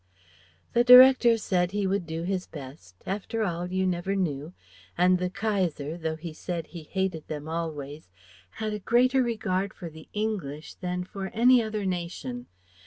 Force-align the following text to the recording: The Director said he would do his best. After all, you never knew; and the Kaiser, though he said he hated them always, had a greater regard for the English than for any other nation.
The 0.73 0.83
Director 0.83 1.37
said 1.37 1.73
he 1.73 1.85
would 1.85 2.07
do 2.07 2.23
his 2.23 2.47
best. 2.47 2.95
After 3.05 3.43
all, 3.43 3.71
you 3.71 3.85
never 3.85 4.15
knew; 4.15 4.53
and 4.97 5.19
the 5.19 5.29
Kaiser, 5.29 5.95
though 5.95 6.15
he 6.15 6.33
said 6.33 6.65
he 6.65 6.81
hated 6.85 7.27
them 7.27 7.47
always, 7.47 8.09
had 8.53 8.73
a 8.73 8.79
greater 8.79 9.21
regard 9.21 9.75
for 9.75 9.91
the 9.91 10.09
English 10.11 10.73
than 10.73 11.03
for 11.03 11.27
any 11.35 11.61
other 11.61 11.85
nation. 11.85 12.47